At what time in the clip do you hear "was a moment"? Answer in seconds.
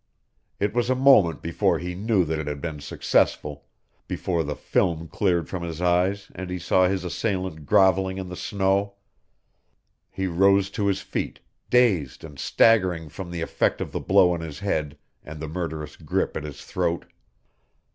0.73-1.43